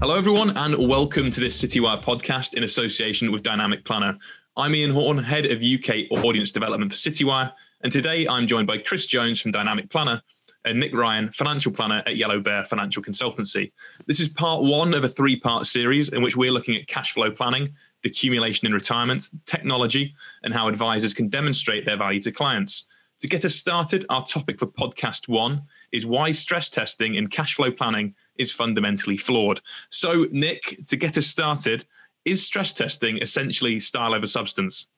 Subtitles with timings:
[0.00, 4.18] Hello, everyone, and welcome to this Citywire podcast in association with Dynamic Planner.
[4.56, 8.78] I'm Ian Horn, head of UK audience development for Citywire, and today I'm joined by
[8.78, 10.20] Chris Jones from Dynamic Planner
[10.64, 13.70] and Nick Ryan, financial planner at Yellow Bear Financial Consultancy.
[14.06, 17.12] This is part one of a three part series in which we're looking at cash
[17.12, 17.68] flow planning,
[18.02, 22.88] the accumulation in retirement, technology, and how advisors can demonstrate their value to clients.
[23.20, 25.62] To get us started, our topic for podcast one
[25.92, 29.60] is why stress testing in cash flow planning is fundamentally flawed.
[29.90, 31.86] So, Nick, to get us started,
[32.24, 34.88] is stress testing essentially style over substance?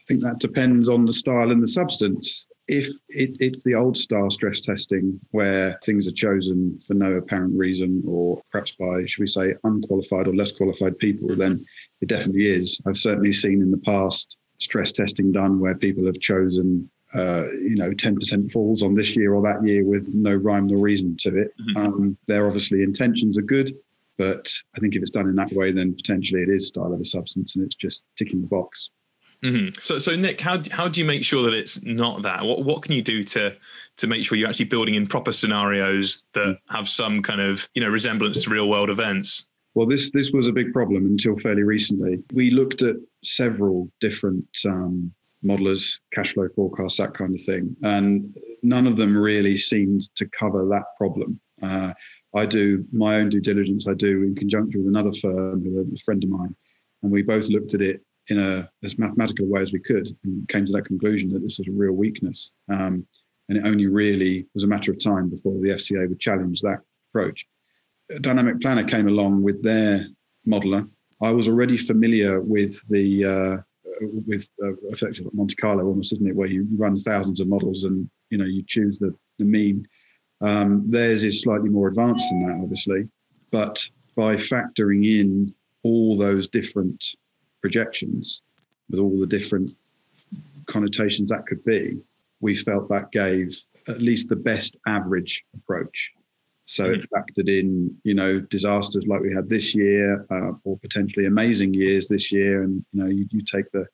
[0.00, 3.96] I think that depends on the style and the substance if it, it's the old
[3.96, 9.20] style stress testing where things are chosen for no apparent reason or perhaps by should
[9.20, 11.64] we say unqualified or less qualified people then
[12.00, 16.18] it definitely is i've certainly seen in the past stress testing done where people have
[16.18, 20.66] chosen uh, you know 10% falls on this year or that year with no rhyme
[20.66, 21.76] nor reason to it mm-hmm.
[21.76, 23.74] um, their obviously intentions are good
[24.18, 27.00] but i think if it's done in that way then potentially it is style of
[27.00, 28.90] a substance and it's just ticking the box
[29.42, 29.80] Mm-hmm.
[29.80, 32.44] So, so Nick, how how do you make sure that it's not that?
[32.44, 33.54] What what can you do to
[33.98, 37.82] to make sure you're actually building in proper scenarios that have some kind of you
[37.82, 39.46] know resemblance to real world events?
[39.74, 42.22] Well, this this was a big problem until fairly recently.
[42.32, 45.12] We looked at several different um,
[45.44, 50.28] modelers, cash flow forecasts, that kind of thing, and none of them really seemed to
[50.38, 51.40] cover that problem.
[51.62, 51.92] Uh,
[52.34, 53.86] I do my own due diligence.
[53.88, 56.54] I do in conjunction with another firm, a friend of mine,
[57.02, 60.48] and we both looked at it in a as mathematical way as we could and
[60.48, 62.50] came to that conclusion that this was a real weakness.
[62.68, 63.06] Um,
[63.48, 66.80] and it only really was a matter of time before the FCA would challenge that
[67.10, 67.46] approach.
[68.20, 70.06] Dynamic Planner came along with their
[70.46, 70.88] modeler.
[71.22, 73.56] I was already familiar with the uh,
[74.00, 78.08] with uh, effectively Monte Carlo almost, isn't it, where you run thousands of models and
[78.30, 79.86] you know you choose the the mean.
[80.40, 83.08] Um, theirs is slightly more advanced than that, obviously,
[83.50, 83.82] but
[84.16, 87.04] by factoring in all those different
[87.60, 88.42] projections
[88.90, 89.74] with all the different
[90.66, 91.98] connotations that could be,
[92.40, 93.56] we felt that gave
[93.88, 96.12] at least the best average approach.
[96.66, 97.14] So it mm-hmm.
[97.14, 102.08] factored in, you know, disasters like we had this year, uh, or potentially amazing years
[102.08, 103.86] this year, and you know, you, you take the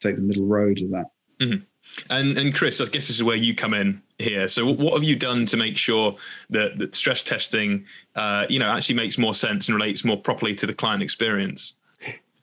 [0.00, 1.06] take the middle road of that.
[1.40, 1.64] Mm-hmm.
[2.10, 4.46] And and Chris, I guess this is where you come in here.
[4.48, 6.16] So what have you done to make sure
[6.50, 10.54] that, that stress testing, uh, you know, actually makes more sense and relates more properly
[10.56, 11.78] to the client experience?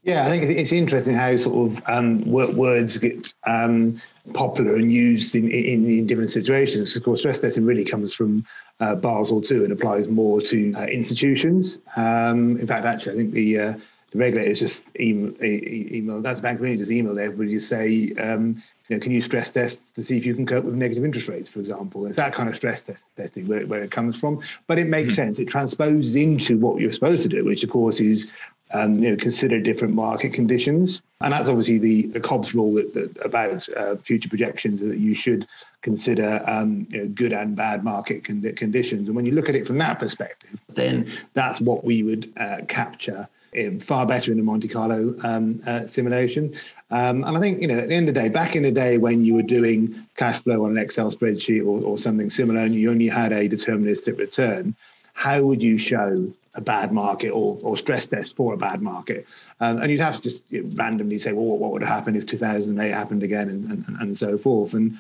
[0.06, 4.00] Yeah, I think it's interesting how sort of um, words get um,
[4.36, 6.96] popular and used in, in, in, different situations.
[6.96, 8.46] Of course, stress testing really comes from
[8.80, 11.80] uh, Basel II and applies more to uh, institutions.
[11.96, 13.74] Um, in fact, actually, I think the uh,
[14.12, 18.62] the regulators just email, email that's Bank of England just emailed everybody to say, um,
[18.88, 21.28] you know, can you stress test to see if you can cope with negative interest
[21.28, 22.06] rates, for example?
[22.06, 24.42] It's that kind of stress test testing where, where it comes from.
[24.68, 25.24] But it makes mm-hmm.
[25.24, 25.40] sense.
[25.40, 28.32] It transposes into what you're supposed to do, which of course is
[28.74, 31.02] um, you know, consider different market conditions.
[31.22, 35.16] And that's obviously the, the COBS rule that, that about uh, future projections that you
[35.16, 35.48] should
[35.82, 39.08] consider um, you know, good and bad market con- conditions.
[39.08, 42.62] And when you look at it from that perspective, then that's what we would uh,
[42.68, 46.54] capture in, far better in the Monte Carlo um, uh, simulation.
[46.92, 48.72] Um, and I think, you know, at the end of the day, back in the
[48.72, 52.62] day when you were doing cash flow on an Excel spreadsheet or, or something similar
[52.62, 54.76] and you only had a deterministic return,
[55.14, 59.28] how would you show a bad market or, or stress test for a bad market.
[59.60, 60.40] Um, and you'd have to just
[60.78, 64.74] randomly say, well, what would happen if 2008 happened again and, and, and so forth.
[64.74, 64.98] And,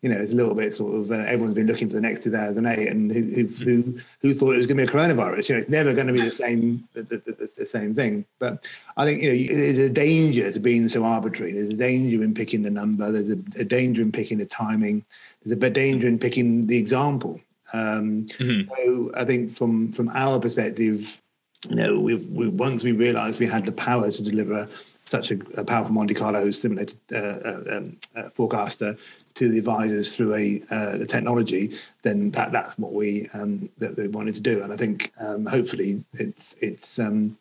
[0.00, 2.22] you know, it's a little bit sort of uh, everyone's been looking for the next
[2.22, 5.48] 2008 and who, who, who, who thought it was going to be a coronavirus.
[5.48, 8.24] You know, it's never going to be the same, the, the, the, the, same thing.
[8.38, 11.52] But I think, you know, there's a danger to being so arbitrary.
[11.52, 13.10] There's a danger in picking the number.
[13.10, 15.04] There's a, a danger in picking the timing.
[15.42, 17.40] There's a bit danger in picking the example.
[17.72, 18.70] Um, mm-hmm.
[18.74, 21.20] So I think from from our perspective,
[21.68, 24.68] you know, we we once we realised we had the power to deliver
[25.04, 28.96] such a, a powerful Monte Carlo simulated uh, uh, um, uh, forecaster
[29.34, 33.96] to the advisors through a uh, the technology, then that that's what we um, that
[33.96, 36.98] we wanted to do, and I think um, hopefully it's it's.
[36.98, 37.38] Um,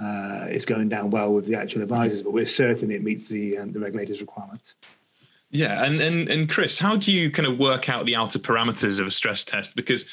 [0.00, 3.58] uh, it's going down well with the actual advisors, but we're certain it meets the
[3.58, 4.76] um, the regulators' requirements.
[5.50, 9.00] Yeah, and and and Chris, how do you kind of work out the outer parameters
[9.00, 9.74] of a stress test?
[9.74, 10.06] Because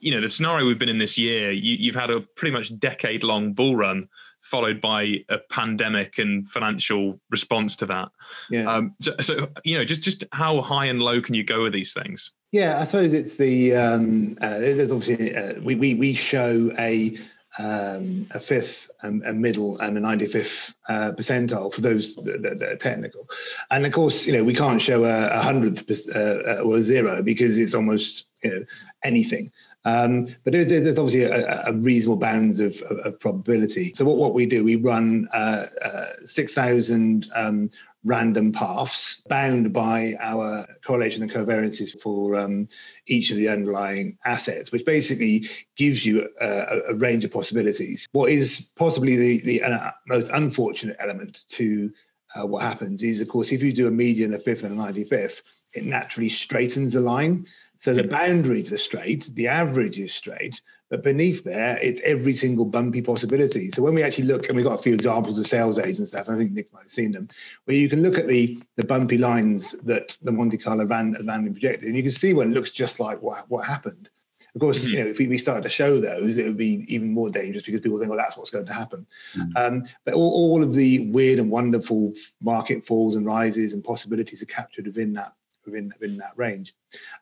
[0.00, 2.78] you know the scenario we've been in this year, you, have had a pretty much
[2.78, 4.08] decade long bull run,
[4.42, 8.08] followed by a pandemic and financial response to that.
[8.50, 8.70] Yeah.
[8.70, 11.72] Um, so, so you know, just just how high and low can you go with
[11.72, 12.32] these things?
[12.50, 17.16] Yeah, I suppose it's the um, uh, there's obviously uh, we we we show a
[17.58, 22.76] um, a fifth, a middle, and a 95th uh, percentile for those that, that, are
[22.76, 23.28] technical.
[23.70, 27.22] And of course, you know, we can't show a, a hundredth uh, uh, or zero
[27.22, 28.64] because it's almost you know
[29.04, 29.52] anything.
[29.84, 33.92] Um, but there, there's obviously a, a reasonable bounds of, of, of, probability.
[33.94, 37.68] So what, what we do, we run uh, uh, 6,000 um,
[38.04, 42.68] random paths bound by our correlation and covariances for um,
[43.06, 48.08] each of the underlying assets, which basically gives you a, a range of possibilities.
[48.12, 51.92] What is possibly the, the uh, most unfortunate element to
[52.34, 54.82] uh, what happens is, of course, if you do a median, a fifth, and a
[54.82, 55.42] 95th,
[55.74, 57.46] it naturally straightens the line.
[57.76, 60.60] So the boundaries are straight, the average is straight,
[60.92, 63.70] but beneath there, it's every single bumpy possibility.
[63.70, 66.06] So when we actually look, and we've got a few examples of sales aids and
[66.06, 67.30] stuff, I think Nick might have seen them,
[67.64, 71.52] where you can look at the the bumpy lines that the Monte Carlo ran, randomly
[71.52, 74.10] projected, and you can see one looks just like what, what happened.
[74.54, 74.98] Of course, mm-hmm.
[74.98, 77.64] you know, if we, we started to show those, it would be even more dangerous
[77.64, 79.06] because people think, well, that's what's going to happen.
[79.34, 79.50] Mm-hmm.
[79.56, 82.12] Um, but all, all of the weird and wonderful
[82.42, 85.32] market falls and rises and possibilities are captured within that
[85.64, 86.74] within within that range.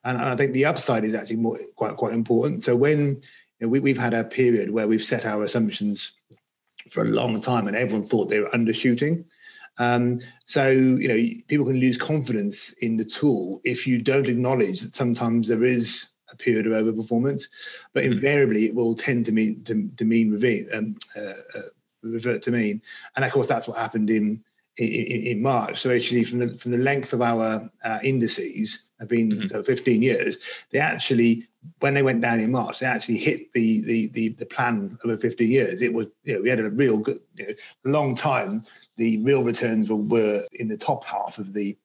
[0.05, 2.65] And, and I think the upside is actually more quite quite important.
[2.65, 3.21] So when
[3.61, 6.13] you know, we, we've had a period where we've set our assumptions
[6.91, 9.25] for a long time, and everyone thought they were undershooting.
[9.79, 14.81] Um, so you know people can lose confidence in the tool if you don't acknowledge
[14.81, 17.45] that sometimes there is a period of overperformance,
[17.93, 18.15] but mm-hmm.
[18.15, 21.63] invariably it will tend to mean to, to mean revert, um, uh, uh,
[22.03, 22.83] revert to mean,
[23.17, 24.43] and of course that's what happened in
[24.77, 25.81] in, in, March.
[25.81, 29.47] So actually, from the from the length of our uh, indices have been mm-hmm.
[29.47, 30.39] so 15 years,
[30.73, 31.49] they actually
[31.81, 35.17] when they went down in March, they actually hit the the the, the plan over
[35.17, 35.83] 50 years.
[35.83, 37.55] It was you know, we had a real good you know,
[37.85, 38.65] long time.
[38.97, 41.77] The real returns were, were in the top half of the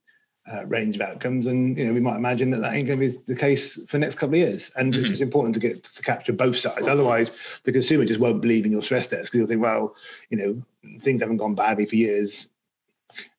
[0.51, 3.07] uh, range of outcomes, and you know we might imagine that that ain't going to
[3.07, 4.71] be the case for the next couple of years.
[4.75, 5.11] And mm-hmm.
[5.11, 6.87] it's important to get to capture both sides.
[6.87, 7.31] Otherwise,
[7.63, 9.95] the consumer just won't believe in your stress test because you'll think, well,
[10.29, 12.49] you know, things haven't gone badly for years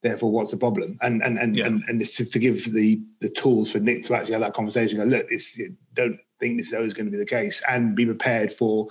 [0.03, 0.99] therefore what's the problem?
[1.03, 1.67] And and and yeah.
[1.67, 4.55] and, and this to, to, give the the tools for nick to actually have that
[4.55, 5.61] conversation go, look this
[5.95, 8.89] don't think this is always going to be the case and be prepared for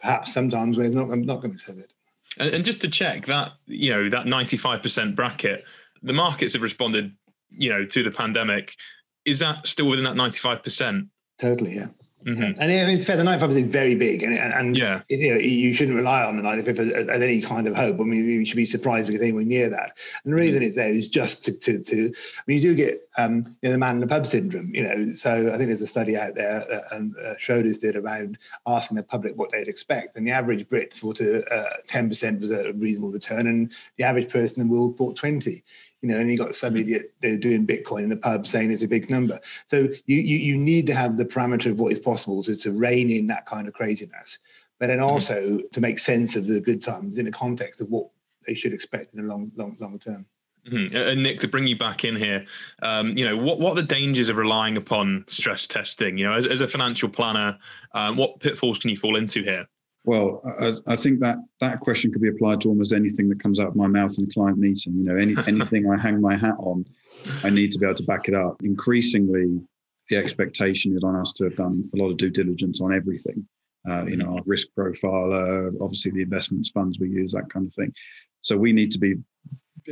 [0.00, 1.92] perhaps sometimes where it's not, not going to have it
[2.38, 5.64] and, and just to check that you know that 95% bracket
[6.02, 7.12] the markets have responded
[7.50, 8.76] you know to the pandemic.
[9.24, 11.08] Is that still within that 95%
[11.38, 11.88] totally yeah
[12.24, 12.60] Mm-hmm.
[12.60, 13.16] And I mean, it's fair.
[13.16, 15.00] The 95 is very big, and and, yeah.
[15.08, 17.98] you know you shouldn't rely on the 95 as, as, any kind of hope.
[18.00, 19.98] I mean, you should be surprised if anywhere near that.
[20.24, 20.66] And the reason mm-hmm.
[20.66, 23.72] it's there is just to to, to I mean, you do get um, you know
[23.72, 24.74] the man in the pub syndrome.
[24.74, 27.96] You know, so I think there's a study out there that um, uh, Schroders did
[27.96, 32.40] around asking the public what they'd expect, and the average Brit thought a uh, 10%
[32.40, 35.62] was a reasonable return, and the average person in the world thought 20
[36.02, 38.88] you know, and you got some idiot doing Bitcoin in the pub saying it's a
[38.88, 39.40] big number.
[39.66, 42.72] So you, you you need to have the parameter of what is possible to, to
[42.72, 44.40] rein in that kind of craziness,
[44.80, 45.06] but then mm-hmm.
[45.06, 45.66] also mm-hmm.
[45.72, 48.08] to make sense of the good times in the context of what
[48.46, 50.26] they should expect in the long long long term.
[50.68, 50.96] Mm-hmm.
[50.96, 52.46] And Nick, to bring you back in here,
[52.82, 56.18] um, you know, what what are the dangers of relying upon stress testing?
[56.18, 57.58] You know, as, as a financial planner,
[57.94, 59.68] um, what pitfalls can you fall into here?
[60.04, 63.60] Well, I, I, think that that question could be applied to almost anything that comes
[63.60, 64.94] out of my mouth in a client meeting.
[64.96, 66.84] You know, any anything I hang my hat on,
[67.44, 68.56] I need to be able to back it up.
[68.64, 69.60] Increasingly,
[70.10, 73.46] the expectation is on us to have done a lot of due diligence on everything.
[73.88, 77.66] Uh, you know, our risk profile, uh, obviously the investments funds we use, that kind
[77.66, 77.92] of thing.
[78.40, 79.14] So we need to be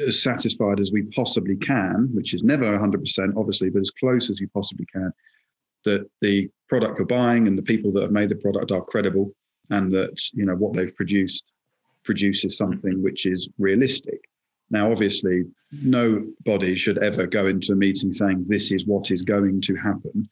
[0.07, 4.41] as satisfied as we possibly can, which is never 100%, obviously, but as close as
[4.41, 5.13] we possibly can,
[5.85, 9.35] that the product you're buying and the people that have made the product are credible
[9.71, 11.45] and that you know what they've produced
[12.05, 14.21] produces something which is realistic.
[14.71, 19.61] Now, obviously, nobody should ever go into a meeting saying this is what is going
[19.63, 20.29] to happen.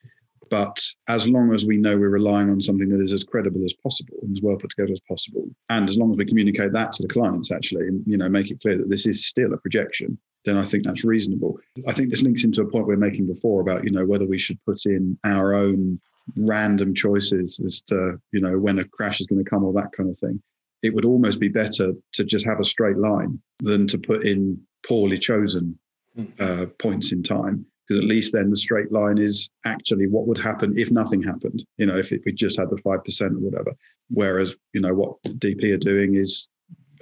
[0.51, 3.75] But as long as we know we're relying on something that is as credible as
[3.83, 6.93] possible and as well put together as possible, and as long as we communicate that
[6.95, 9.59] to the clients, actually, and you know, make it clear that this is still a
[9.59, 11.59] projection, then I think that's reasonable.
[11.87, 14.27] I think this links into a point we are making before about you know whether
[14.27, 16.01] we should put in our own
[16.37, 19.93] random choices as to you know when a crash is going to come or that
[19.93, 20.41] kind of thing
[20.83, 24.61] it would almost be better to just have a straight line than to put in
[24.87, 25.79] poorly chosen
[26.15, 26.27] hmm.
[26.39, 30.39] uh, points in time because at least then the straight line is actually what would
[30.39, 33.73] happen if nothing happened you know if it, we just had the 5% or whatever
[34.11, 36.49] whereas you know what dp are doing is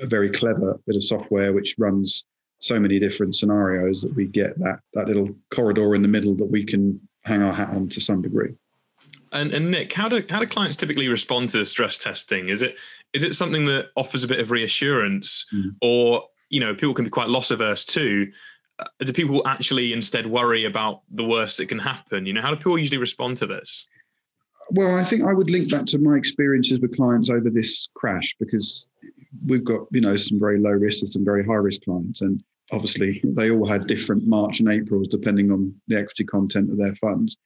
[0.01, 2.27] a very clever bit of software which runs
[2.59, 6.47] so many different scenarios that we get that that little corridor in the middle that
[6.47, 8.55] we can hang our hat on to some degree
[9.33, 12.49] and, and Nick, how do how do clients typically respond to the stress testing?
[12.49, 12.77] Is it
[13.13, 15.75] is it something that offers a bit of reassurance, mm.
[15.81, 18.31] or you know, people can be quite loss averse too?
[18.79, 22.27] Uh, do people actually instead worry about the worst that can happen?
[22.27, 23.87] You know, how do people usually respond to this?
[24.71, 28.35] Well, I think I would link that to my experiences with clients over this crash
[28.39, 28.87] because
[29.47, 32.43] we've got you know some very low risk and some very high risk clients, and
[32.73, 36.95] obviously they all had different March and Aprils depending on the equity content of their
[36.97, 37.37] funds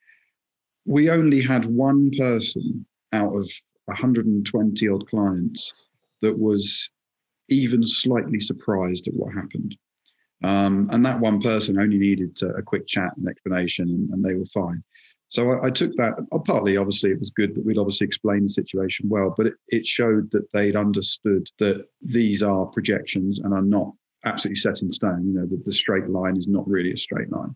[0.85, 3.49] we only had one person out of
[3.85, 5.89] 120 odd clients
[6.21, 6.89] that was
[7.49, 9.75] even slightly surprised at what happened.
[10.43, 14.25] Um, and that one person only needed uh, a quick chat and explanation, and, and
[14.25, 14.83] they were fine.
[15.29, 16.13] So I, I, took that.
[16.31, 19.53] Uh, partly, obviously, it was good that we'd obviously explained the situation well, but it,
[19.67, 23.91] it showed that they'd understood that these are projections and are not
[24.25, 25.27] absolutely set in stone.
[25.27, 27.55] You know, that the straight line is not really a straight line.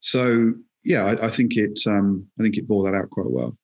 [0.00, 0.54] So
[0.84, 1.80] yeah, I, I think it.
[1.86, 3.56] Um, I think it bore that out quite well.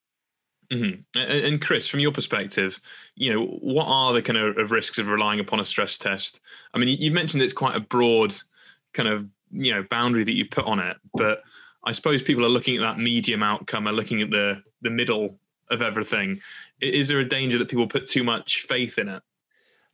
[0.72, 1.18] Mm-hmm.
[1.18, 2.80] And Chris, from your perspective,
[3.16, 6.40] you know, what are the kind of risks of relying upon a stress test?
[6.72, 8.34] I mean, you mentioned it's quite a broad
[8.92, 11.42] kind of you know boundary that you put on it, but
[11.84, 15.38] I suppose people are looking at that medium outcome, are looking at the the middle
[15.70, 16.40] of everything.
[16.80, 19.22] Is there a danger that people put too much faith in it?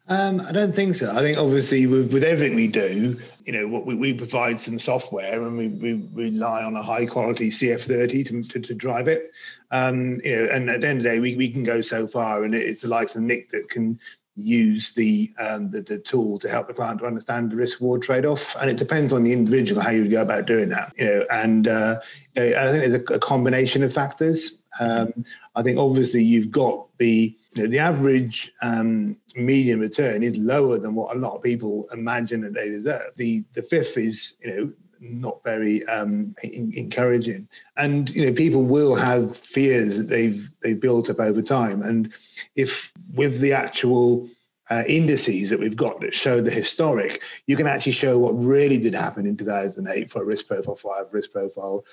[0.08, 1.10] Um, I don't think so.
[1.10, 4.78] I think obviously with, with everything we do, you know, what we, we provide some
[4.78, 9.32] software and we, we rely on a high quality CF30 to, to, to drive it.
[9.72, 12.06] Um, you know, and at the end of the day, we, we can go so
[12.06, 13.98] far and it's the likes of Nick that can
[14.36, 18.02] use the, um, the, the tool to help the client to understand the risk reward
[18.02, 18.54] trade off.
[18.60, 20.92] And it depends on the individual how you go about doing that.
[20.96, 21.96] You know, and uh,
[22.36, 24.60] you know, I think there's a, a combination of factors.
[24.78, 25.24] Um,
[25.56, 30.78] I think obviously you've got the you know, the average um, median return is lower
[30.78, 33.12] than what a lot of people imagine that they deserve.
[33.16, 38.62] The the fifth is you know not very um, in, encouraging, and you know people
[38.62, 42.12] will have fears that they've they've built up over time, and
[42.56, 44.28] if with the actual
[44.68, 48.78] uh, indices that we've got that show the historic, you can actually show what really
[48.78, 51.84] did happen in 2008 for risk profile five, risk profile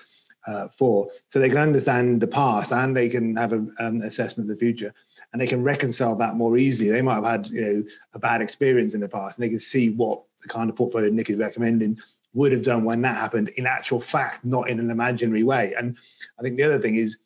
[0.45, 4.49] uh, four, so they can understand the past and they can have an um, assessment
[4.49, 4.93] of the future
[5.33, 6.89] and they can reconcile that more easily.
[6.89, 9.59] They might have had you know a bad experience in the past, and they can
[9.59, 11.97] see what the kind of portfolio Nick is recommending
[12.33, 13.49] would have done when that happened.
[13.49, 15.73] In actual fact, not in an imaginary way.
[15.77, 15.97] And
[16.39, 17.17] I think the other thing is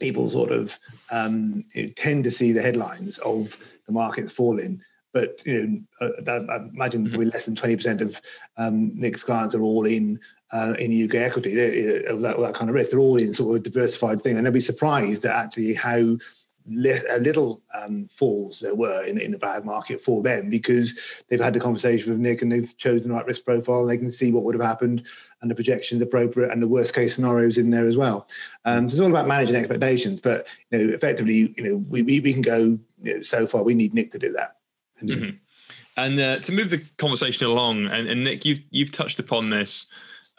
[0.00, 0.78] people sort of
[1.10, 4.80] um, you know, tend to see the headlines of the markets falling.
[5.12, 8.20] But you know, uh, I imagine probably less than twenty percent of
[8.58, 10.20] um, Nick's clients are all in
[10.52, 11.54] uh, in UK equity.
[11.54, 14.46] They, that, that kind of risk, they're all in sort of a diversified thing, and
[14.46, 16.16] they'll be surprised at actually how
[16.66, 21.40] li- little um, falls there were in, in a bad market for them because they've
[21.40, 24.10] had the conversation with Nick and they've chosen the right risk profile and they can
[24.10, 25.04] see what would have happened
[25.40, 28.28] and the projections appropriate and the worst case scenarios in there as well.
[28.64, 32.20] Um, so it's all about managing expectations, but you know, effectively, you know, we, we,
[32.20, 33.64] we can go you know, so far.
[33.64, 34.56] We need Nick to do that.
[35.02, 35.36] Mm-hmm.
[35.96, 39.86] And uh, to move the conversation along, and, and Nick, you've you've touched upon this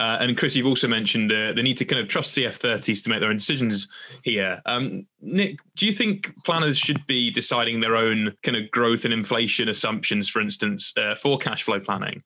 [0.03, 3.09] uh, and Chris, you've also mentioned the, the need to kind of trust CF30s to
[3.09, 3.87] make their own decisions
[4.23, 4.61] here.
[4.65, 9.13] Um, Nick, do you think planners should be deciding their own kind of growth and
[9.13, 12.21] inflation assumptions, for instance, uh, for cash flow planning?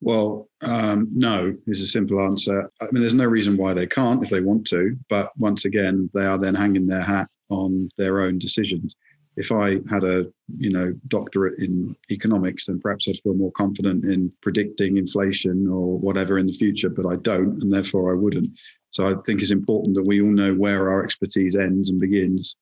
[0.00, 2.70] Well, um, no is a simple answer.
[2.80, 6.08] I mean, there's no reason why they can't if they want to, but once again,
[6.14, 8.94] they are then hanging their hat on their own decisions
[9.38, 14.04] if I had a you know doctorate in economics, then perhaps I'd feel more confident
[14.04, 16.90] in predicting inflation or whatever in the future.
[16.90, 18.50] But I don't, and therefore I wouldn't.
[18.90, 22.56] So I think it's important that we all know where our expertise ends and begins.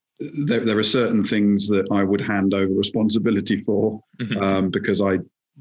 [0.44, 4.42] There, there are certain things that I would hand over responsibility for mm-hmm.
[4.42, 5.18] um, because I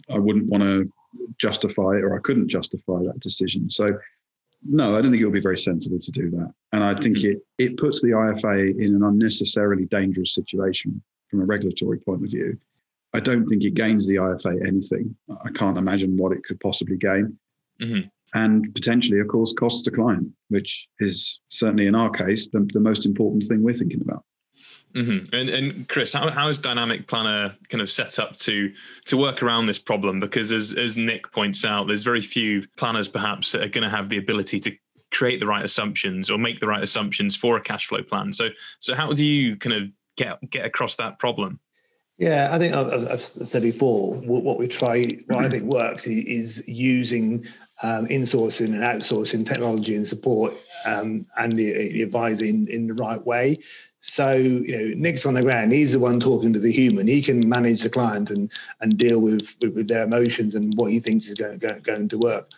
[0.10, 0.92] I wouldn't want to
[1.38, 3.70] justify it or I couldn't justify that decision.
[3.70, 3.98] So
[4.64, 6.52] no, I don't think it would be very sensible to do that.
[6.75, 7.38] And I think mm-hmm.
[7.38, 12.29] it it puts the IFA in an unnecessarily dangerous situation from a regulatory point of
[12.29, 12.58] view.
[13.13, 15.15] I don't think it gains the IFA anything.
[15.46, 17.39] I can't imagine what it could possibly gain.
[17.82, 18.10] Mm-hmm.
[18.34, 22.82] And potentially, of course, costs to client, which is certainly in our case the, the
[22.82, 24.25] most important thing we're thinking about.
[24.94, 25.34] Mm-hmm.
[25.34, 28.74] And, and Chris, how, how is Dynamic Planner kind of set up to
[29.05, 30.20] to work around this problem?
[30.20, 33.96] Because as as Nick points out, there's very few planners perhaps that are going to
[33.96, 34.75] have the ability to
[35.12, 38.34] create the right assumptions or make the right assumptions for a cash flow plan.
[38.34, 39.84] So so how do you kind of
[40.18, 41.60] get get across that problem?
[42.18, 44.16] Yeah, I think I've, I've said before.
[44.16, 47.46] What we try, what I think works, is using
[47.84, 50.54] um, insourcing and outsourcing technology and support
[50.86, 53.60] um, and the, the advising in the right way.
[54.08, 55.74] So, you know, Nick's on the ground.
[55.74, 57.08] He's the one talking to the human.
[57.08, 60.92] He can manage the client and and deal with with, with their emotions and what
[60.92, 62.52] he thinks is going going, going to work.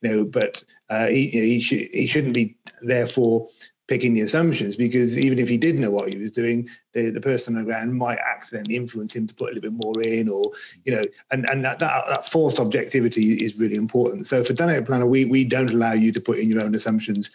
[0.00, 3.50] You know, but uh, he he, sh- he shouldn't be therefore
[3.86, 7.20] picking the assumptions because even if he did know what he was doing, the, the
[7.20, 10.30] person on the ground might accidentally influence him to put a little bit more in,
[10.30, 10.52] or
[10.84, 14.26] you know, and and that that, that forced objectivity is really important.
[14.26, 17.30] So for Dynamic Planner, we we don't allow you to put in your own assumptions.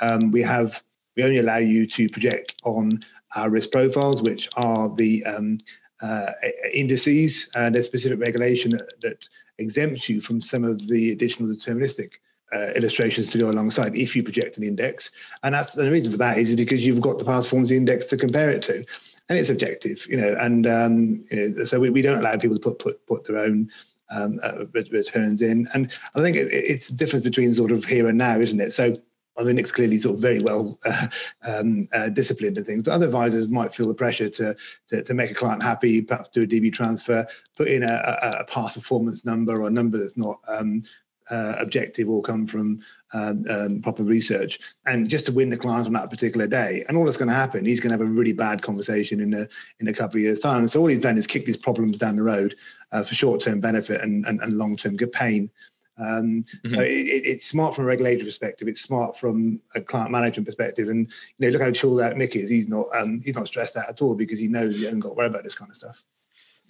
[0.00, 0.82] Um, we have
[1.16, 3.02] we only allow you to project on
[3.34, 5.58] our risk profiles, which are the um,
[6.00, 6.32] uh,
[6.72, 7.48] indices.
[7.54, 9.28] and there's specific regulation that, that,
[9.58, 12.12] exempts you from some of the additional deterministic
[12.52, 15.10] uh, illustrations to go alongside if you project an index.
[15.42, 18.16] And that's the reason for that is because you've got the past performance index to
[18.16, 18.84] compare it to.
[19.28, 22.56] And it's objective, you know, and um, you know, so we, we don't allow people
[22.56, 23.70] to put put put their own
[24.10, 25.68] um, uh, returns in.
[25.74, 28.72] And I think it, it's the difference between sort of here and now, isn't it?
[28.72, 28.96] So
[29.36, 31.06] I mean, Nick's clearly sort of very well uh,
[31.46, 34.56] um, uh, disciplined and things, but other advisors might feel the pressure to,
[34.88, 38.40] to, to make a client happy, perhaps do a DB transfer, put in a, a,
[38.40, 40.82] a past performance number or a number that's not um,
[41.30, 42.80] uh, objective or come from
[43.14, 46.84] um, um, proper research, and just to win the client on that particular day.
[46.88, 49.34] And all that's going to happen, he's going to have a really bad conversation in
[49.34, 49.48] a
[49.80, 50.66] in a couple of years' time.
[50.68, 52.56] So all he's done is kick these problems down the road
[52.90, 55.50] uh, for short-term benefit and, and, and long-term good pain.
[55.98, 56.74] Um, mm-hmm.
[56.74, 58.68] So it, it's smart from a regulatory perspective.
[58.68, 60.88] It's smart from a client management perspective.
[60.88, 62.50] And you know, look how chilled out Nick is.
[62.50, 65.10] He's not um, he's not stressed out at all because he knows he hasn't got
[65.10, 66.02] to worry about this kind of stuff.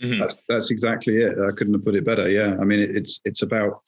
[0.02, 0.20] Mm-hmm.
[0.20, 1.34] That's, that's exactly it.
[1.38, 2.28] I couldn't have put it better.
[2.28, 3.82] Yeah, I mean, it, it's it's about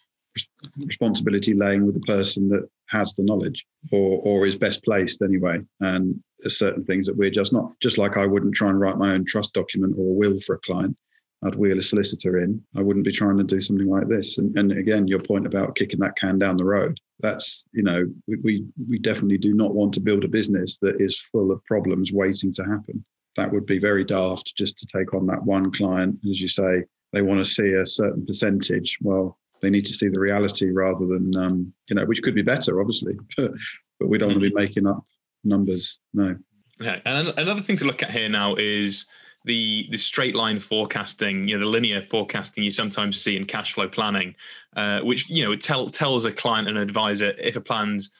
[0.85, 5.61] responsibility laying with the person that has the knowledge or or is best placed anyway.
[5.81, 7.73] And there's certain things that we're just not.
[7.81, 10.61] Just like I wouldn't try and write my own trust document or will for a
[10.61, 10.97] client.
[11.45, 12.63] I'd wheel a solicitor in.
[12.75, 14.39] I wouldn't be trying to do something like this.
[14.39, 16.99] And, and again, your point about kicking that can down the road.
[17.21, 21.01] That's you know we, we we definitely do not want to build a business that
[21.01, 23.05] is full of problems waiting to happen.
[23.37, 26.19] That would be very daft just to take on that one client.
[26.29, 28.99] As you say, they want to see a certain percentage.
[29.01, 32.43] Well, they need to see the reality rather than um, you know, which could be
[32.43, 33.53] better, obviously, but,
[34.01, 35.05] but we don't want to be making up
[35.45, 35.99] numbers.
[36.13, 36.37] No.
[36.81, 39.07] Yeah, and another thing to look at here now is
[39.45, 43.75] the the straight line forecasting, you know, the linear forecasting you sometimes see in cash
[43.75, 44.35] flow planning,
[44.77, 48.11] uh, which you know tell, tells a client and advisor if a plan's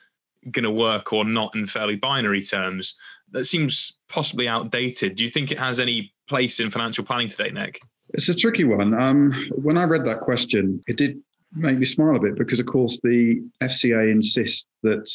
[0.51, 2.95] going to work or not in fairly binary terms.
[3.31, 5.15] That seems possibly outdated.
[5.15, 7.81] Do you think it has any place in financial planning today, Nick?
[8.13, 8.93] It's a tricky one.
[8.93, 11.19] Um, when I read that question, it did
[11.53, 15.11] make me smile a bit because, of course, the FCA insists that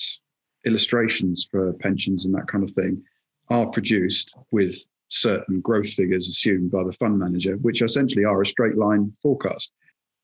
[0.67, 3.03] illustrations for pensions and that kind of thing
[3.49, 4.77] are produced with
[5.11, 9.71] certain growth figures assumed by the fund manager, which essentially are a straight line forecast.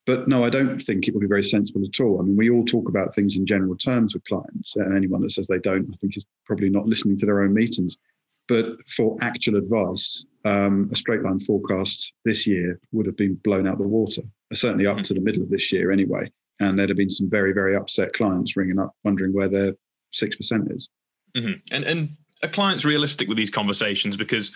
[0.07, 2.21] But no, I don't think it would be very sensible at all.
[2.21, 5.33] I mean, we all talk about things in general terms with clients, and anyone that
[5.33, 7.97] says they don't, I think, is probably not listening to their own meetings.
[8.49, 13.67] But for actual advice, um, a straight line forecast this year would have been blown
[13.67, 16.31] out the water, certainly up to the middle of this year anyway.
[16.61, 19.75] And there'd have been some very, very upset clients ringing up, wondering where their
[20.15, 20.89] 6% is.
[21.37, 21.53] Mm-hmm.
[21.73, 24.53] And, and a client's realistic with these conversations because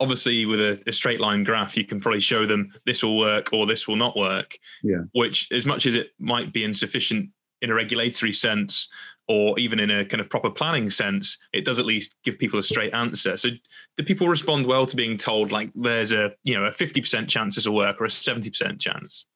[0.00, 3.52] obviously with a, a, straight line graph you can probably show them this will work
[3.52, 5.02] or this will not work yeah.
[5.12, 8.88] which as much as it might be insufficient in a regulatory sense
[9.28, 12.58] or even in a kind of proper planning sense it does at least give people
[12.58, 13.36] a straight answer.
[13.36, 13.50] So
[13.96, 17.54] do people respond well to being told like there's a you know a 50% chance
[17.54, 19.26] this will work or a 70% chance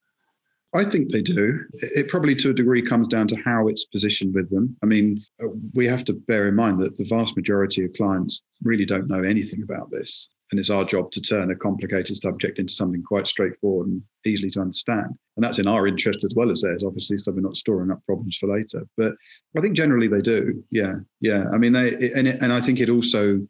[0.76, 1.58] I think they do.
[1.74, 4.76] It probably to a degree comes down to how it's positioned with them.
[4.82, 8.42] I mean, uh, we have to bear in mind that the vast majority of clients
[8.62, 10.28] really don't know anything about this.
[10.52, 14.50] And it's our job to turn a complicated subject into something quite straightforward and easily
[14.50, 15.06] to understand.
[15.36, 18.04] And that's in our interest as well as theirs, obviously, so we're not storing up
[18.06, 18.86] problems for later.
[18.96, 19.14] But
[19.56, 20.62] I think generally they do.
[20.70, 20.96] Yeah.
[21.20, 21.46] Yeah.
[21.52, 23.44] I mean, they, and, it, and I think it also,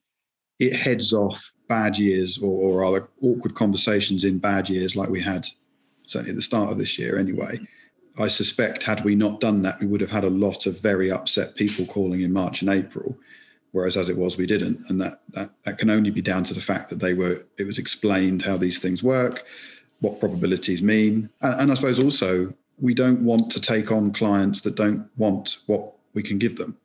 [0.59, 5.21] it heads off bad years or, or other awkward conversations in bad years like we
[5.21, 5.47] had
[6.07, 7.61] certainly at the start of this year anyway.
[8.19, 11.11] I suspect had we not done that, we would have had a lot of very
[11.11, 13.17] upset people calling in March and April.
[13.73, 16.55] Whereas as it was, we didn't, and that that that can only be down to
[16.55, 17.45] the fact that they were.
[17.59, 19.45] It was explained how these things work,
[20.01, 24.63] what probabilities mean, and, and I suppose also we don't want to take on clients
[24.63, 26.79] that don't want what we can give them.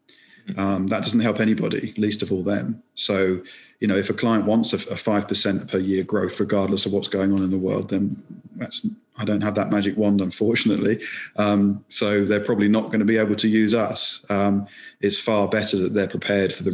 [0.58, 2.82] Um, that doesn't help anybody, least of all them.
[2.96, 3.42] So,
[3.80, 7.08] you know, if a client wants a five percent per year growth, regardless of what's
[7.08, 8.22] going on in the world, then
[8.56, 8.86] that's
[9.18, 11.04] I don't have that magic wand, unfortunately.
[11.36, 14.24] Um, so they're probably not going to be able to use us.
[14.30, 14.68] Um,
[15.02, 16.72] it's far better that they're prepared for the,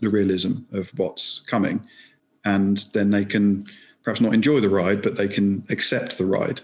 [0.00, 1.86] the realism of what's coming,
[2.44, 3.66] and then they can
[4.02, 6.60] perhaps not enjoy the ride, but they can accept the ride.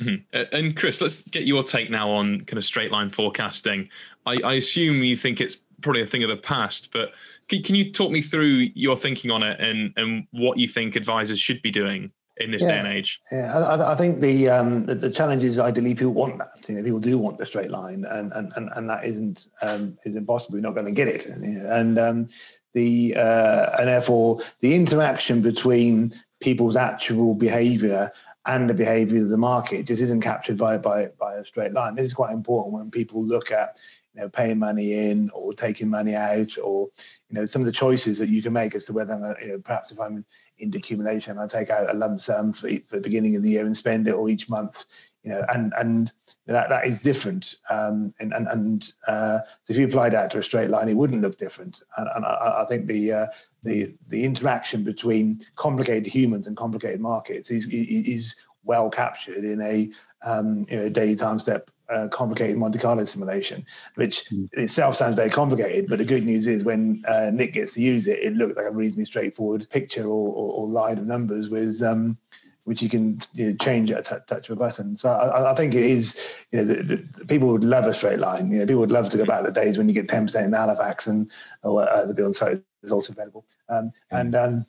[0.00, 0.42] Mm-hmm.
[0.52, 3.88] And Chris, let's get your take now on kind of straight line forecasting.
[4.26, 7.12] I, I assume you think it's probably a thing of the past, but
[7.48, 10.96] can, can, you talk me through your thinking on it and, and what you think
[10.96, 12.10] advisors should be doing
[12.40, 13.20] in this yeah, day and age?
[13.30, 16.68] Yeah, I, I think the, um, the, the challenge is ideally people want that.
[16.68, 19.98] You know, people do want the straight line, and and and, and that isn't um,
[20.04, 20.56] is impossible.
[20.56, 22.28] You're not going to get it, and um,
[22.74, 28.10] the uh, and therefore the interaction between people's actual behaviour
[28.46, 31.94] and the behaviour of the market just isn't captured by by by a straight line.
[31.94, 33.76] This is quite important when people look at
[34.18, 36.88] you know paying money in or taking money out or
[37.30, 39.58] you know some of the choices that you can make as to whether you know,
[39.60, 40.24] perhaps if I'm
[40.58, 43.64] in accumulation, I take out a lump sum for, for the beginning of the year
[43.64, 44.86] and spend it, or each month,
[45.22, 46.12] you know, and and
[46.46, 47.54] that that is different.
[47.70, 50.96] Um, and and and uh, so if you applied that to a straight line, it
[50.96, 51.80] wouldn't look different.
[51.96, 53.26] And, and I, I think the uh,
[53.62, 58.34] the the interaction between complicated humans and complicated markets is is
[58.68, 59.90] well captured in a
[60.24, 64.52] um, you know, daily time step uh, complicated Monte Carlo simulation, which mm.
[64.52, 65.88] in itself sounds very complicated.
[65.88, 68.66] But the good news is when uh, Nick gets to use it, it looks like
[68.66, 72.18] a reasonably straightforward picture or, or, or line of numbers with um,
[72.64, 74.98] which you can you know, change at a t- touch of a button.
[74.98, 76.20] So I, I think it is,
[76.52, 76.82] you know, the,
[77.16, 78.52] the, people would love a straight line.
[78.52, 80.44] You know, people would love to go back to the days when you get 10%
[80.44, 81.30] in Halifax and
[81.62, 83.46] or, uh, the bill site is also available.
[83.70, 84.66] Um, and, um,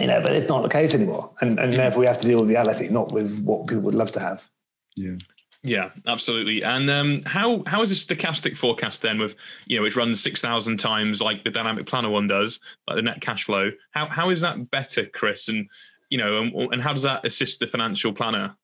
[0.00, 1.32] you know, but it's not the case anymore.
[1.40, 4.12] And, and therefore we have to deal with reality, not with what people would love
[4.12, 4.48] to have.
[4.96, 5.16] Yeah.
[5.64, 6.64] Yeah, absolutely.
[6.64, 10.40] And um, how how is a stochastic forecast then with you know which runs six
[10.40, 13.70] thousand times like the dynamic planner one does, like the net cash flow?
[13.92, 15.48] How how is that better, Chris?
[15.48, 15.68] And
[16.10, 18.56] you know, and, and how does that assist the financial planner?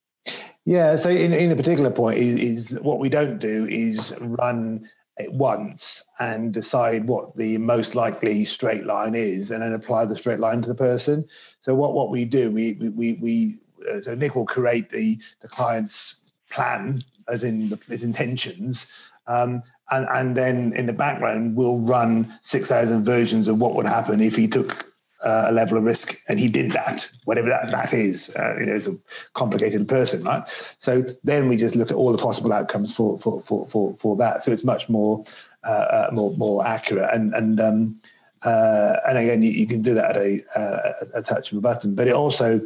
[0.65, 4.87] Yeah, so in, in a particular point is, is what we don't do is run
[5.19, 10.15] it once and decide what the most likely straight line is and then apply the
[10.15, 11.25] straight line to the person.
[11.59, 15.47] So what, what we do, we, we, we uh, so Nick will create the, the
[15.47, 18.87] client's plan as in the, his intentions
[19.29, 24.21] um, and, and then in the background, we'll run 6,000 versions of what would happen
[24.21, 24.88] if he took
[25.23, 28.29] uh, a level of risk, and he did that, whatever that, that is.
[28.35, 28.97] Uh, you know, it's a
[29.33, 30.43] complicated person, right?
[30.79, 34.15] So then we just look at all the possible outcomes for for for for, for
[34.17, 34.43] that.
[34.43, 35.23] So it's much more
[35.63, 37.97] uh, uh more more accurate, and and um,
[38.43, 41.61] uh, and again, you, you, can do that at a, uh, a touch of a
[41.61, 41.93] button.
[41.93, 42.61] But it also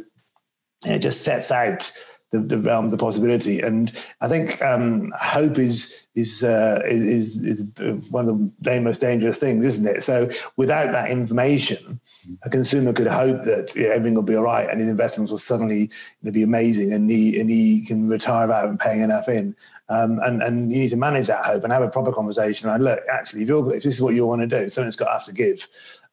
[0.84, 1.90] it just sets out
[2.30, 3.60] the, the realms of possibility.
[3.60, 7.64] And I think um, hope is is, uh, is is
[8.10, 10.02] one of the most dangerous things, isn't it?
[10.02, 12.00] So without that information,
[12.44, 15.90] a consumer could hope that everything will be all right and his investments will suddenly
[16.30, 19.56] be amazing, and he and he can retire without paying enough in.
[19.88, 22.68] Um, and and you need to manage that hope and have a proper conversation.
[22.68, 25.12] And look, actually, if if this is what you want to do, something's got to
[25.12, 25.66] have to give.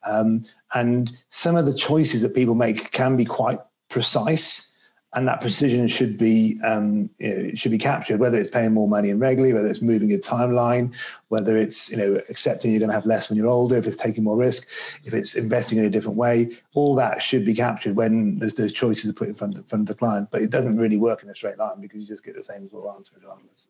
[0.03, 3.59] Um, and some of the choices that people make can be quite
[3.89, 4.70] precise
[5.13, 7.09] and that precision should be um,
[7.53, 8.19] should be captured.
[8.19, 10.95] Whether it's paying more money in regularly, whether it's moving a timeline,
[11.27, 13.97] whether it's you know accepting you're going to have less when you're older, if it's
[13.97, 14.67] taking more risk,
[15.03, 19.09] if it's investing in a different way, all that should be captured when those choices
[19.09, 20.29] are put in front of, front of the client.
[20.31, 22.69] But it doesn't really work in a straight line because you just get the same
[22.69, 23.67] sort of answer regardless.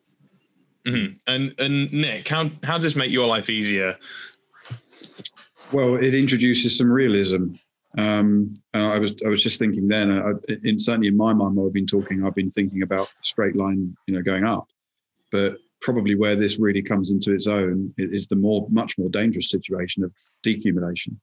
[0.86, 1.18] Mm-hmm.
[1.26, 3.98] And and Nick, how how does this make your life easier?
[5.72, 7.54] Well, it introduces some realism
[7.98, 11.68] um, I was I was just thinking then, uh, in, certainly in my mind, while
[11.68, 14.68] I've been talking, I've been thinking about straight line, you know, going up.
[15.32, 19.50] But probably where this really comes into its own is the more much more dangerous
[19.50, 20.12] situation of
[20.46, 21.18] decumulation.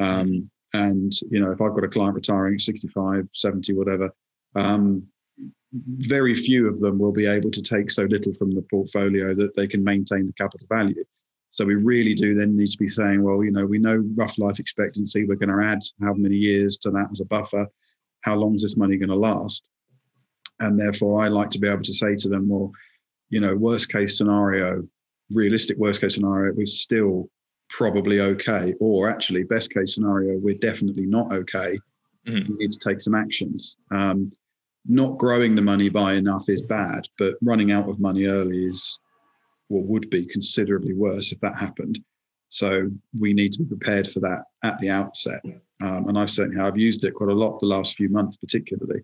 [0.00, 4.14] Um, and you know, if I've got a client retiring at 65, 70, whatever,
[4.54, 5.02] um,
[5.72, 9.56] very few of them will be able to take so little from the portfolio that
[9.56, 11.04] they can maintain the capital value.
[11.50, 14.38] So we really do then need to be saying, well, you know, we know rough
[14.38, 15.24] life expectancy.
[15.24, 17.66] We're going to add how many years to that as a buffer.
[18.20, 19.62] How long is this money going to last?
[20.60, 22.72] And therefore, I like to be able to say to them, well,
[23.30, 24.86] you know, worst case scenario,
[25.30, 27.30] realistic worst case scenario, we're still
[27.68, 28.74] probably okay.
[28.80, 31.78] Or actually, best case scenario, we're definitely not okay.
[32.26, 32.52] Mm-hmm.
[32.52, 33.76] We need to take some actions.
[33.90, 34.32] Um,
[34.86, 38.98] not growing the money by enough is bad, but running out of money early is
[39.68, 41.98] what would be considerably worse if that happened.
[42.50, 45.42] So we need to be prepared for that at the outset.
[45.82, 49.00] Um, and I've certainly I've used it quite a lot the last few months, particularly,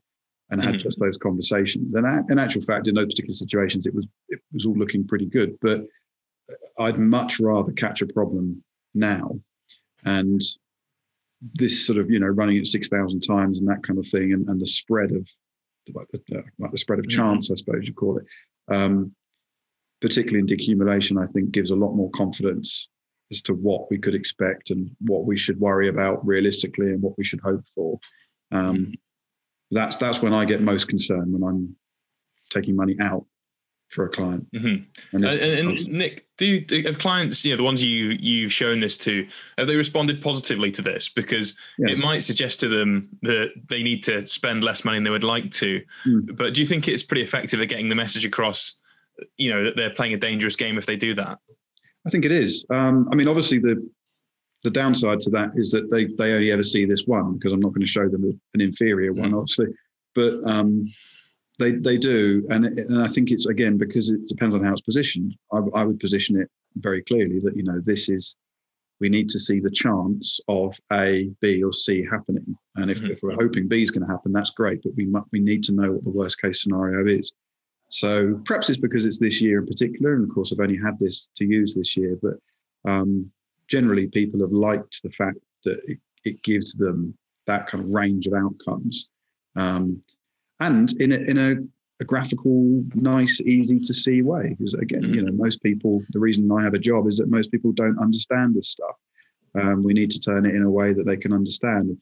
[0.51, 0.79] and had mm-hmm.
[0.79, 1.95] just those conversations.
[1.95, 5.27] And in actual fact, in those particular situations, it was it was all looking pretty
[5.27, 5.57] good.
[5.61, 5.85] But
[6.79, 8.63] I'd much rather catch a problem
[8.95, 9.39] now,
[10.05, 10.41] and
[11.55, 14.33] this sort of you know running it six thousand times and that kind of thing,
[14.33, 15.29] and, and the spread of
[15.95, 17.21] like the, uh, like the spread of mm-hmm.
[17.21, 18.25] chance, I suppose you call it.
[18.75, 19.15] Um,
[20.05, 22.91] particularly in decumulation, I think gives a lot more confidence
[23.31, 27.17] as to what we could expect and what we should worry about realistically and what
[27.17, 27.99] we should hope for.
[28.53, 28.93] Um, mm-hmm.
[29.71, 31.75] that's that's when I get most concerned when I'm
[32.51, 33.25] taking money out
[33.89, 34.47] for a client.
[34.53, 35.17] Mm-hmm.
[35.17, 38.53] And, uh, and, and, Nick, do, do have clients, you know, the ones you you've
[38.53, 41.09] shown this to, have they responded positively to this?
[41.09, 41.93] Because yeah.
[41.93, 45.25] it might suggest to them that they need to spend less money than they would
[45.25, 45.81] like to.
[46.07, 46.37] Mm.
[46.37, 48.83] But do you think it's pretty effective at getting the message across
[49.37, 51.39] you know that they're playing a dangerous game if they do that.
[52.07, 52.65] I think it is.
[52.71, 53.89] Um, I mean, obviously the
[54.63, 57.61] the downside to that is that they they only ever see this one because I'm
[57.61, 59.39] not going to show them an inferior one, mm.
[59.39, 59.67] obviously,
[60.15, 60.91] but um,
[61.59, 64.81] they they do, and and I think it's again because it depends on how it's
[64.81, 65.37] positioned.
[65.53, 68.37] I, I would position it very clearly that you know this is
[69.01, 72.57] we need to see the chance of A, B, or C happening.
[72.77, 73.11] And if, mm-hmm.
[73.11, 74.83] if we're hoping B is going to happen, that's great.
[74.83, 77.33] But we we need to know what the worst case scenario is.
[77.95, 80.99] So perhaps it's because it's this year in particular, and of course I've only had
[80.99, 82.35] this to use this year, but
[82.91, 83.31] um,
[83.69, 88.27] generally people have liked the fact that it, it, gives them that kind of range
[88.27, 89.11] of outcomes,
[89.55, 90.03] um,
[90.59, 91.55] and in a, in a,
[92.03, 94.57] a, graphical, nice, easy to see way.
[94.59, 97.53] Because again, you know, most people, the reason I have a job is that most
[97.53, 98.97] people don't understand this stuff.
[99.55, 101.97] Um, we need to turn it in a way that they can understand.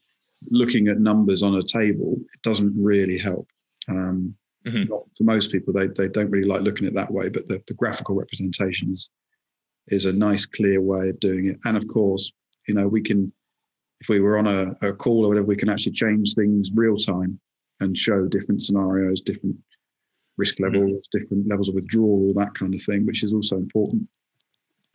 [0.49, 3.47] Looking at numbers on a table, it doesn't really help.
[3.87, 4.89] Um, Mm-hmm.
[4.89, 7.47] Not for most people, they, they don't really like looking at it that way, but
[7.47, 9.09] the, the graphical representations
[9.87, 11.59] is, a nice, clear way of doing it.
[11.65, 12.31] And of course,
[12.67, 13.31] you know, we can,
[13.99, 16.95] if we were on a, a call or whatever, we can actually change things real
[16.95, 17.39] time
[17.81, 19.57] and show different scenarios, different
[20.37, 20.75] risk mm-hmm.
[20.75, 21.17] levels, mm-hmm.
[21.19, 24.07] different levels of withdrawal, that kind of thing, which is also important.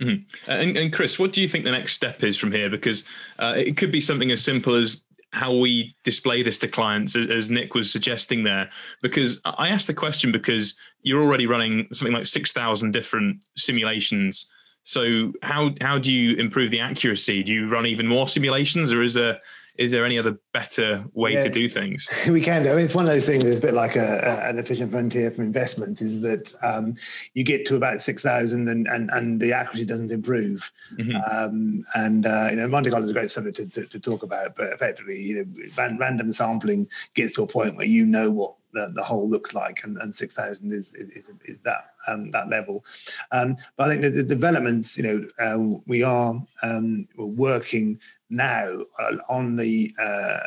[0.01, 0.51] Mm-hmm.
[0.51, 2.71] And, and, Chris, what do you think the next step is from here?
[2.71, 3.05] Because
[3.39, 5.03] uh, it could be something as simple as
[5.33, 8.71] how we display this to clients, as, as, Nick was suggesting there.
[9.03, 14.51] Because I asked the question because you're already running something like six thousand different simulations.
[14.85, 17.43] So how how do you improve the accuracy?
[17.43, 19.39] Do you run even more simulations, or is there
[19.79, 22.09] is there any other better way yeah, to do things?
[22.29, 22.71] We can do.
[22.71, 23.45] I mean, it's one of those things.
[23.45, 26.03] It's a bit like a, a, an efficient frontier for investments.
[26.03, 26.97] Is that um,
[27.35, 30.71] you get to about six thousand, and, and and the accuracy doesn't improve.
[30.97, 31.17] Mm-hmm.
[31.31, 34.25] Um, and uh, you know, Monte Carlo is a great subject to, to, to, talk
[34.25, 38.55] about, but effectively, you know, random sampling gets to a point where you know what
[38.73, 42.49] the, the whole looks like, and, and six thousand is, is is that um, that
[42.49, 42.85] level.
[43.33, 47.99] Um, but I think the, the developments, you know, uh, we are um, working
[48.31, 50.39] now uh, on the uh,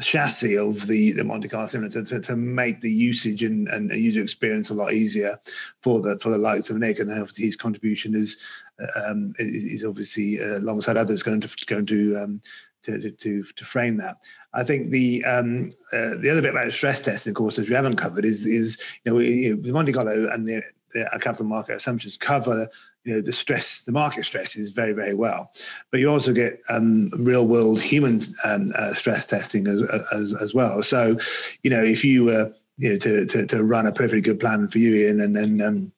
[0.00, 4.22] chassis of the, the Monte Carlo simulator to, to make the usage and, and user
[4.22, 5.38] experience a lot easier
[5.82, 8.36] for the for the likes of Nick and his contribution is
[8.80, 12.40] uh, um, is, is, obviously uh, alongside others going to going to, um,
[12.82, 14.16] to, to to frame that.
[14.54, 17.74] I think the um, uh, the other bit about stress testing, of course, as we
[17.74, 19.18] haven't covered, is is you know,
[19.56, 20.62] know Monte Carlo and the,
[20.94, 22.68] the capital market assumptions cover
[23.08, 25.50] you know the stress the market stress is very very well.
[25.90, 30.54] But you also get um, real world human um, uh, stress testing as, as, as
[30.54, 30.82] well.
[30.82, 31.16] So
[31.62, 34.68] you know if you were you know to, to to run a perfectly good plan
[34.68, 35.92] for you Ian and then um,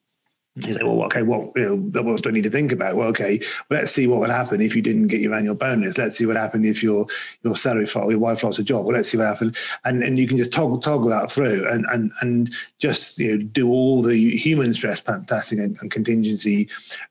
[0.67, 2.97] you say, well, okay, what you know, what do I need to think about?
[2.97, 5.99] Well, okay, well, let's see what would happen if you didn't get your annual bonus.
[5.99, 7.07] Let's see what happened if your
[7.43, 8.87] your salary fell, your wife lost a job.
[8.87, 11.85] Well, let's see what happened, and and you can just toggle toggle that through, and
[11.93, 16.69] and and just you know do all the human stress testing and, and contingency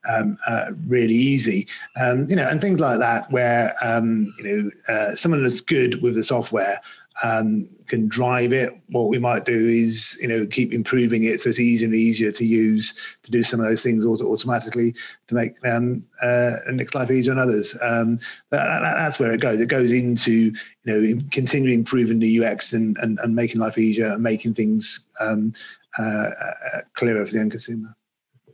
[0.10, 1.68] um, uh, really easy,
[2.02, 6.02] um, you know, and things like that, where um, you know uh, someone that's good
[6.02, 6.80] with the software
[7.24, 8.74] um, can drive it.
[8.90, 12.32] What we might do is, you know, keep improving it so it's easier and easier
[12.32, 14.94] to use to do some of those things auto- automatically
[15.28, 17.78] to make um, uh, Nick's life easier on others.
[17.82, 18.18] Um,
[18.52, 19.60] that, that, that's where it goes.
[19.60, 20.56] It goes into, you
[20.86, 25.54] know, continuing improving the UX and, and, and making life easier and making things um,
[25.98, 26.30] uh,
[26.74, 27.96] uh, clearer for the end consumer.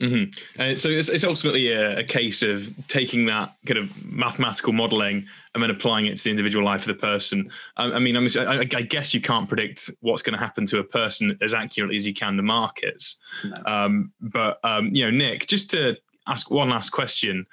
[0.01, 0.61] Mm-hmm.
[0.61, 5.25] Uh, so it's, it's ultimately a, a, case of taking that kind of mathematical modelling
[5.53, 7.49] and then applying it to the individual life of the person.
[7.77, 10.83] I, I mean, I, I, guess you can't predict what's going to happen to a
[10.83, 13.19] person as accurately as you can the markets.
[13.43, 13.57] No.
[13.65, 15.95] Um, but um, you know, Nick, just to
[16.27, 17.45] ask one last question: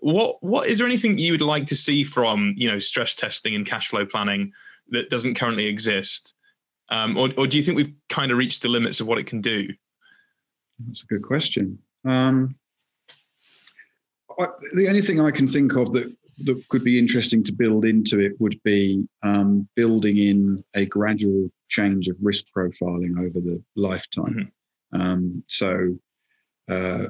[0.00, 3.54] what what is there anything you would like to see from you know stress testing
[3.54, 4.52] and cash flow planning
[4.88, 6.34] that doesn't currently exist,
[6.88, 9.26] um, or, or do you think we've kind of reached the limits of what it
[9.26, 9.68] can do?
[10.86, 11.78] That's a good question.
[12.08, 12.56] Um,
[14.38, 17.84] I, the only thing I can think of that that could be interesting to build
[17.84, 23.62] into it would be um, building in a gradual change of risk profiling over the
[23.76, 24.50] lifetime.
[24.94, 25.00] Mm-hmm.
[25.00, 25.98] Um, so,
[26.70, 27.08] uh,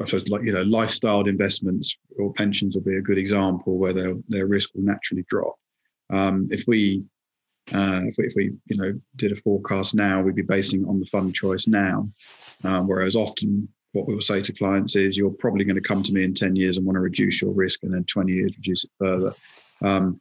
[0.00, 3.92] I suppose like you know, lifestyle investments or pensions will be a good example where
[3.92, 5.54] their their risk will naturally drop.
[6.12, 7.04] Um, if we
[7.72, 10.88] uh, if, we, if we you know did a forecast now, we'd be basing it
[10.88, 12.08] on the fund choice now,
[12.64, 16.02] um, whereas often what we will say to clients is you're probably going to come
[16.02, 18.56] to me in 10 years and want to reduce your risk and then 20 years
[18.56, 19.34] reduce it further.
[19.82, 20.20] Um,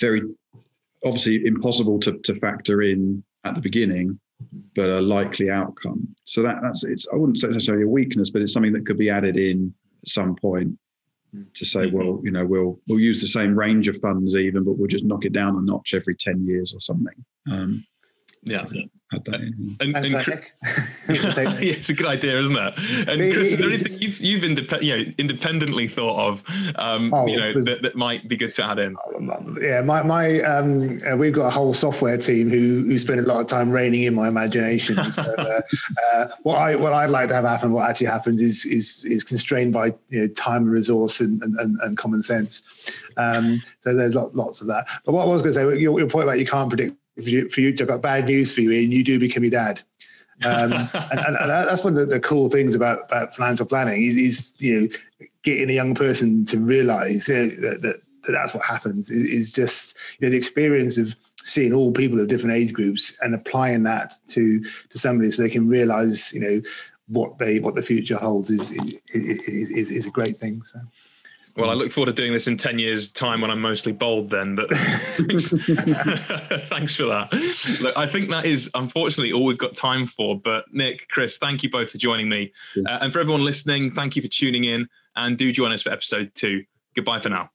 [0.00, 0.22] very
[1.04, 4.18] obviously impossible to, to factor in at the beginning
[4.74, 6.14] but a likely outcome.
[6.24, 8.98] So that that's it's i wouldn't say necessarily a weakness but it's something that could
[8.98, 10.78] be added in at some point
[11.54, 11.96] to say mm-hmm.
[11.96, 15.04] well you know we'll we'll use the same range of funds even but we'll just
[15.04, 17.24] knock it down a notch every 10 years or something.
[17.50, 17.84] Um,
[18.42, 18.64] yeah.
[19.10, 20.42] And, and, and, and yeah,
[21.08, 22.74] it's a good idea, isn't it?
[23.08, 26.44] And Chris, is there anything you've, you've indep- you know, independently thought of,
[26.76, 28.94] um, oh, you know, that, that might be good to add in?
[29.62, 33.22] Yeah, my, my um, uh, we've got a whole software team who who spend a
[33.22, 34.96] lot of time reining in my imagination.
[35.12, 35.60] so, uh,
[36.12, 39.24] uh, what I what I'd like to have happen, what actually happens, is is is
[39.24, 42.62] constrained by you know, time and resource and, and, and common sense.
[43.16, 44.86] Um, so there's lots of that.
[45.06, 47.28] But what I was going to say, your, your point about you can't predict for
[47.28, 49.82] you, for you to got bad news for you, and you do become your dad.
[50.44, 54.16] Um, and, and, and, that's one of the, cool things about, about financial planning is,
[54.16, 54.88] is, you know
[55.42, 59.24] getting a young person to realise you know, that, that, that that's what happens is,
[59.24, 63.34] is just you know the experience of seeing all people of different age groups and
[63.34, 66.60] applying that to to somebody so they can realise you know
[67.08, 70.62] what they what the future holds is is, is, is a great thing.
[70.62, 70.78] So.
[71.58, 74.30] Well, I look forward to doing this in 10 years' time when I'm mostly bald
[74.30, 75.48] then, but thanks.
[76.68, 77.78] thanks for that.
[77.80, 80.38] Look, I think that is unfortunately all we've got time for.
[80.38, 82.52] But Nick, Chris, thank you both for joining me.
[82.76, 85.90] Uh, and for everyone listening, thank you for tuning in and do join us for
[85.90, 86.64] episode two.
[86.94, 87.50] Goodbye for now.